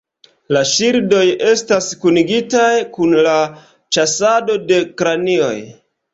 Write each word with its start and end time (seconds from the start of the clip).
La 0.55 0.61
ŝildoj 0.69 1.25
estas 1.51 1.89
kunigitaj 2.05 2.71
kun 2.97 3.15
la 3.29 3.35
ĉasado 3.99 4.59
de 4.73 4.83
kranioj. 5.05 5.55